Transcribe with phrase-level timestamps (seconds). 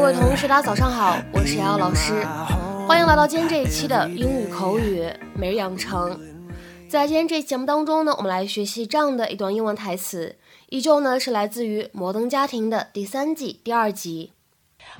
[0.00, 2.24] 嗨，各位同学，大家早上好，我是瑶瑶老师，
[2.88, 6.18] 欢迎来到今天这一期的英语口语每日养成。
[6.88, 10.38] 在今天这期节目当中呢，我们来学习这样的一段英文台词，
[10.70, 14.32] 依旧呢是来自于《摩登家庭》的第三季第二集。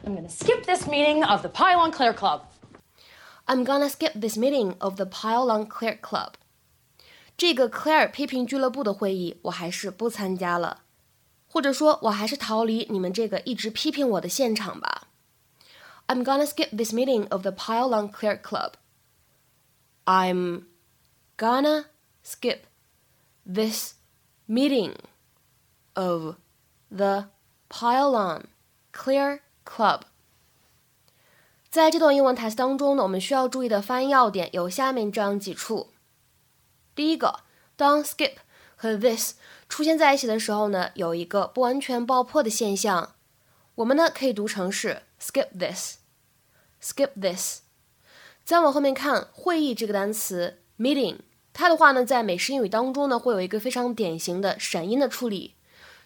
[0.04, 2.42] I'm gonna skip this meeting of the Pylon Clear Club.
[3.46, 6.32] I'm gonna skip this meeting of the Pylon Clear Club.
[7.38, 10.80] 这个 Claire 批评俱乐部的会议，我还是不参加了。
[11.49, 15.07] 或者说，我还是逃离你们这个一直批评我的现场吧。
[16.07, 18.73] I'm gonna skip this meeting of the Pylon Clear Club.
[20.05, 20.65] I'm
[21.37, 21.85] gonna
[22.23, 22.65] skip
[23.45, 23.93] this
[24.47, 24.95] meeting
[25.93, 26.35] of
[26.89, 27.29] the
[27.69, 28.43] Pylon
[28.93, 30.01] Clear Club.
[31.71, 35.91] 在这段英文台词当中呢，我们需要注意的发音要点有下面这样几处。
[36.93, 37.39] 第一个，
[37.75, 38.35] 当 skip
[38.80, 39.34] 和 this
[39.68, 43.14] 出现在一起的时候呢，有一个不完全爆破的现象，
[43.74, 47.58] 我们呢可以读成是 skip this，skip this。
[48.42, 51.18] 再往后面看会议这个单词 meeting，
[51.52, 55.56] 它的话呢在美式英语当中呢会有一个非常典型的闪音的处理，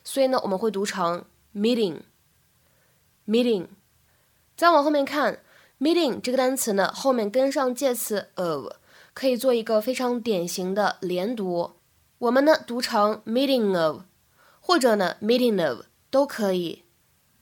[0.03, 3.69] 所以呢我们会读成 meeting，meeting。
[4.57, 5.39] 再往后面看
[5.79, 8.73] meeting 这个单词呢后面跟上介词 of，
[9.15, 11.74] 可以做一个非常典型的连读。
[12.24, 14.02] 我们呢读成 meeting of，
[14.60, 16.84] 或者呢 meeting of 都可以。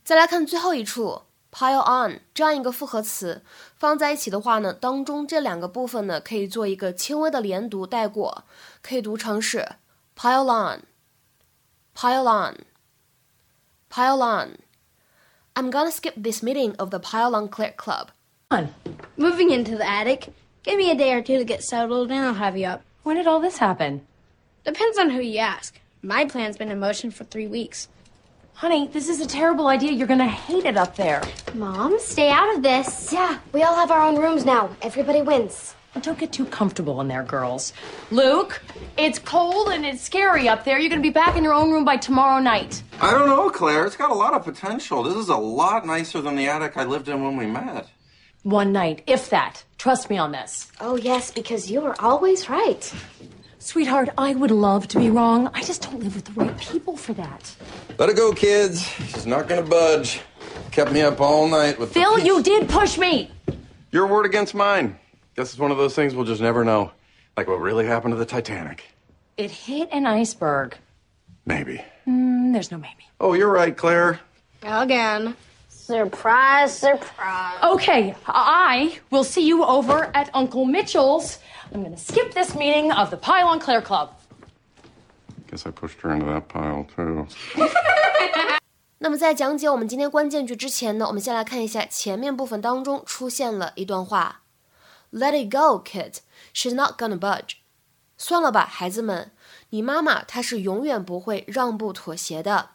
[0.04, 3.42] 再来看最后一处 pile on 这样一个复合词
[3.74, 8.44] 放在一起的话呢，当中这两个部分呢可以做一个轻微的连读带过，
[8.82, 9.68] 可以读成是
[10.16, 18.10] pile on，pile on，pile on。I'm gonna skip this meeting of the Pile on Clear Club.
[18.50, 18.68] On.
[19.16, 20.28] Moving into the attic.
[20.62, 22.82] Give me a day or two to get settled, and I'll have you up.
[23.02, 24.06] When did all this happen?
[24.63, 25.77] Depends on who you ask.
[26.01, 27.89] My plan's been in motion for three weeks.
[28.53, 29.91] Honey, this is a terrible idea.
[29.91, 31.21] You're gonna hate it up there.
[31.53, 33.11] Mom, stay out of this.
[33.11, 34.73] Yeah, we all have our own rooms now.
[34.81, 35.75] Everybody wins.
[36.01, 37.73] Don't get too comfortable in there, girls.
[38.09, 38.61] Luke,
[38.97, 40.79] it's cold and it's scary up there.
[40.79, 42.81] You're gonna be back in your own room by tomorrow night.
[43.01, 43.85] I don't know, Claire.
[43.85, 45.03] It's got a lot of potential.
[45.03, 47.87] This is a lot nicer than the attic I lived in when we met.
[48.43, 49.63] One night, if that.
[49.77, 50.71] Trust me on this.
[50.79, 52.93] Oh, yes, because you are always right.
[53.67, 55.49] Sweetheart, I would love to be wrong.
[55.53, 57.55] I just don't live with the right people for that.
[57.97, 58.85] Let it go, kids.
[58.85, 60.19] She's not gonna budge.
[60.71, 61.93] Kept me up all night with.
[61.93, 63.31] Phil, piece- you did push me.
[63.89, 64.99] Your word against mine.
[65.37, 66.91] Guess it's one of those things we'll just never know.
[67.37, 68.83] Like what really happened to the Titanic.
[69.37, 70.75] It hit an iceberg.
[71.45, 71.81] Maybe.
[72.05, 73.07] Mm, there's no maybe.
[73.21, 74.19] Oh, you're right, Claire.
[74.61, 75.37] Again.
[75.82, 77.62] Surprise, surprise.
[77.62, 81.38] Okay, I will see you over at Uncle Mitchell's.
[81.72, 84.10] I'm gonna skip this meeting of the Pylon Claire Club.
[85.50, 87.26] Guess I pushed her into that pile too.
[88.98, 94.40] 那么在讲解我们今天关键句之前呢，我们先来看一下前面部分当中出现了一段话：“
[95.12, 96.16] Let it go, kid.
[96.52, 97.58] She's not gonna budge.”
[98.18, 99.30] 算了吧，孩子们，
[99.70, 102.70] 你妈妈她是永远不会让步妥协的。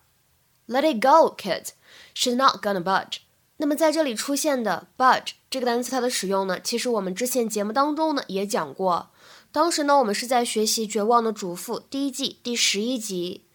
[0.69, 1.71] Let it go, kid.
[2.15, 3.21] She's not gonna budge.
[3.57, 9.09] 那么在这里出现的 budge 这个单词，它的使用呢，其实我们之前节目当中呢也讲过。
[9.51, 13.47] 当时呢，我们是在学习《绝望的主妇》第一季第十一集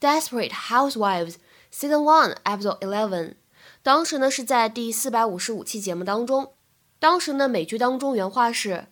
[0.00, 1.34] ，Desperate Housewives
[1.72, 3.34] Season One Episode Eleven。
[3.82, 6.54] 当时呢是在第四百五十五期节目当中。
[6.98, 8.86] 当时呢美剧当中原话是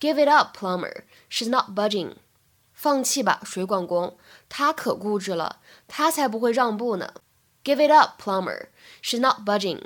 [0.00, 1.02] “Give it up, plumber.
[1.30, 2.14] She's not budging.”
[2.72, 4.16] 放弃吧，水管工，
[4.48, 7.14] 他可固执了，他才不会让步呢。
[7.66, 8.68] Give it up, plumber.
[9.02, 9.80] She's not budging.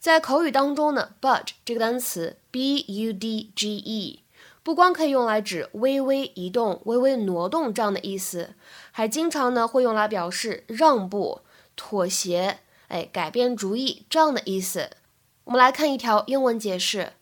[0.00, 4.24] 在口语当中呢，budge 这个单词 b u d g e
[4.64, 8.54] 不光可以用来指微微移动、微微挪动这样的意思，
[8.90, 11.42] 还经常呢会用来表示让步、
[11.76, 12.58] 妥协、
[12.88, 14.90] 哎改变主意这样的意思。
[15.44, 17.12] 我们来看一条英文解释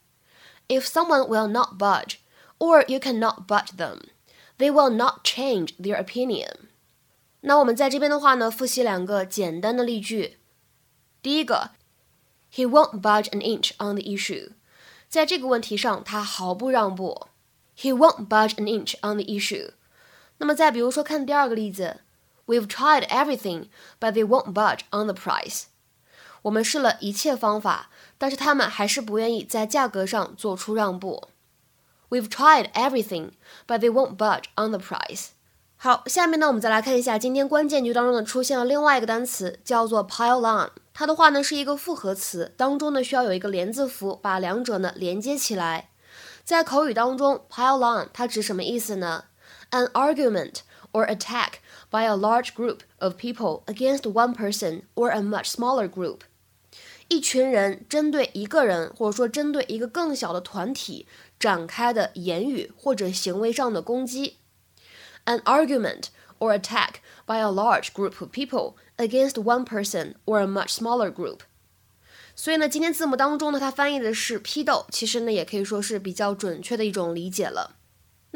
[0.68, 2.14] ：If someone will not budge,
[2.58, 4.00] or you cannot budge them,
[4.56, 6.70] they will not change their opinion.
[7.46, 10.38] 那我们在这边的话呢，复习两个简单的例句。
[11.20, 11.72] 第一个
[12.50, 14.52] ，He won't budge an inch on the issue。
[15.10, 17.28] 在这个问题上，他毫不让步。
[17.76, 19.72] He won't budge an inch on the issue。
[20.38, 22.00] 那么再比如说，看第二个例子
[22.46, 23.66] ，We've tried everything,
[24.00, 25.64] but they won't budge on the price。
[26.42, 31.28] 我们试了一切方法，但是他们还是不愿意在价格上做出让步。
[32.08, 33.32] We've tried everything,
[33.66, 35.28] but they won't budge on the price。
[35.76, 40.70] 好，下面呢，我们再来看一下今天关键句当中呢出现了另外一个单词，叫做 pile on。
[40.94, 45.90] 它的话呢是一个复合词，当中呢需要有一个连字符把两者呢连接起来。
[46.42, 49.24] 在口语当中，pile on 它指什么意思呢
[49.72, 50.60] ？An argument
[50.92, 51.54] or attack
[51.90, 56.20] by a large group of people against one person or a much smaller group。
[57.08, 61.06] 一群人针对一个人，或者说针对一个更小的团体
[61.38, 64.38] 展开的言语或者行为上的攻击。
[65.25, 66.09] An argument
[66.39, 71.11] or attack by a large group of people against one person or a much smaller
[71.11, 71.41] group。
[72.35, 77.75] 所以呢，今天字幕当中呢，它翻译的是批斗，其实呢，也可以说是比较准确的一种理解了。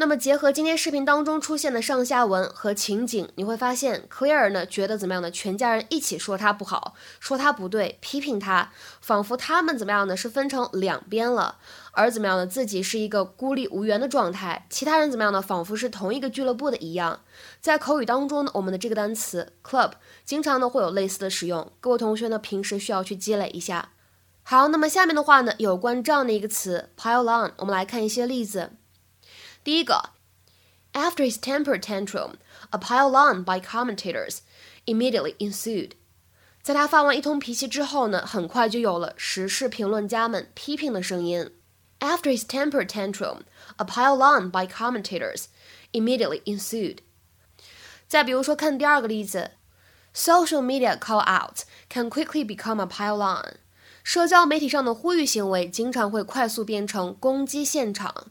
[0.00, 5.28] 那么结合今天视频当中出现的上下文和情景，你会发现，Clair 呢觉得怎么样呢？
[5.28, 10.16] 全家人一起说他不好，说他不对，批评他，仿佛他们怎么样呢？
[10.16, 11.56] 是分成两边了，
[11.90, 12.46] 而怎么样呢？
[12.46, 15.42] 自己是一个孤立无援的状态，其他人怎么样呢？
[15.42, 17.18] 仿佛是同一个俱乐部的一样。
[17.60, 19.90] 在口语当中呢，我们的这个单词 club
[20.24, 23.88] 经常呢会有类似的使用，各位同学呢平时需要去积累一下。
[24.44, 28.70] 好，那么下面的话呢，有关这样的一个词 pile on，我们来看一些例子。
[29.68, 30.12] 第一个
[30.94, 32.36] ，After his temper tantrum,
[32.70, 34.38] a pile on by commentators
[34.86, 35.90] immediately ensued。
[36.62, 41.52] 在他发完一通脾气之后呢，很快就有了时事评论家们批评的声音。
[42.00, 43.40] After his temper tantrum,
[43.76, 45.48] a pile on by commentators
[45.92, 47.00] immediately ensued。
[48.08, 49.50] 再比如说，看第二个例子
[50.14, 53.58] ，Social media call out can quickly become a pile on。
[54.02, 58.28] 社交媒体上的呼吁行为经常会快速变成攻击现场。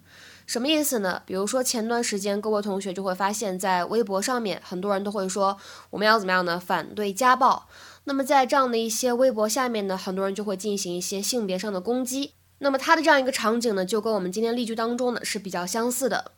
[0.47, 1.21] 什么意思呢？
[1.25, 5.57] 比如说前段时间，各位同学就会发现，在微博上面，很多人都会说
[5.89, 6.57] 我们要怎么样呢？
[6.57, 7.67] 反对家暴。
[8.05, 12.31] 那么在这样的一些微博下面呢，很多人就会进行一些性别上的攻击。
[12.59, 16.31] 那么它的这样一个场景呢，就跟我们今天例句当中呢是比较相似的。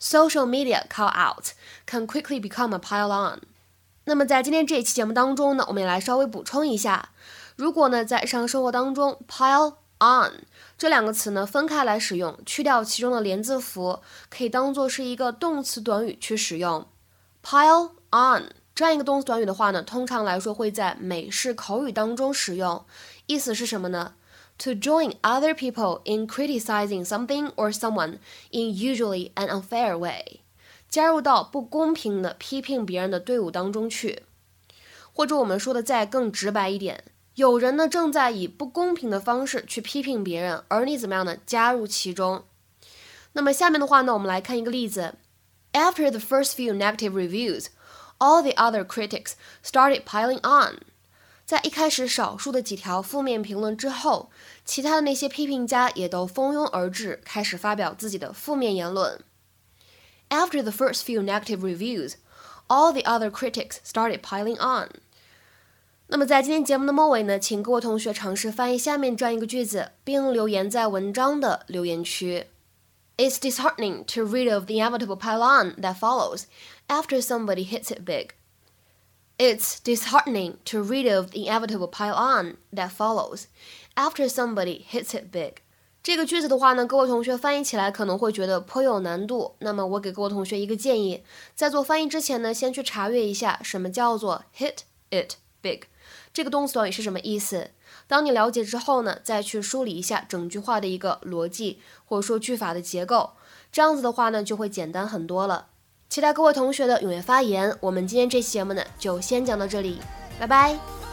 [0.00, 1.52] Social media call out
[1.86, 3.42] can quickly become a pile on。
[4.06, 7.10] 那么在今天这一期节目当中呢，我们也来稍微补充一下，
[7.54, 9.74] 如果呢在日常生活当中 pile
[10.04, 10.44] on
[10.76, 16.86] 这两个词呢分开来使用，去掉其中的连字符，可以当做是一个动词短语去使用。
[17.42, 22.84] pile on 这样一个动词短语的话呢，通常来说会在美式口语当中使用，
[23.26, 24.14] 意思是什么呢
[24.58, 28.18] ？To join other people in criticizing something or someone
[28.50, 30.40] in usually an unfair way，
[30.88, 34.22] 加入到不公平的批评别人的队伍当中去，
[35.12, 37.04] 或者我们说的再更直白一点。
[37.35, 41.37] 有人呢正在以不公平的方式去批评别人，而你怎么样呢？
[41.45, 42.43] 加入其中。
[43.33, 45.15] 那么下面的话呢，我们来看一个例子。
[45.71, 47.67] After the first few negative reviews,
[48.17, 49.33] all the other critics
[49.63, 50.79] started piling on。
[51.45, 54.29] 在一开始少数的几条负面评论之后，
[54.65, 59.19] 其他的那些批评家也都蜂拥而至，开始发表自己的负面言论。
[60.29, 62.15] After the first few negative reviews,
[62.67, 64.89] all the other critics started piling on。
[66.13, 72.47] 那么在今天节目的末尾呢，请各位同学尝试翻译下面这样一个句子，并留言在文章的留言区。
[73.17, 76.45] It's disheartening to read of the inevitable pile-on that follows
[76.87, 78.29] after somebody hits it big.
[79.37, 83.43] It's disheartening to read of the inevitable pile-on that follows
[83.95, 85.57] after somebody hits it big.
[86.01, 89.55] 这个句子的话呢，各位同学翻译起来可能会觉得颇有难度。
[89.59, 91.23] 那么我给各位同学一个建议，
[91.53, 94.77] 在做翻译之前呢，先去查阅一下什么叫做 hit
[95.11, 95.83] it big。
[96.32, 97.70] 这个动词短语是什么意思？
[98.06, 103.30] 当你了解之后呢，再去梳理一下整句话的一个逻辑，或者说句法的结构，
[103.72, 105.68] 这样子的话呢，就会简单很多了。
[106.08, 107.76] 期待各位同学的踊跃发言。
[107.80, 109.98] 我们今天这期节目呢，就先讲到这里，
[110.38, 111.03] 拜拜。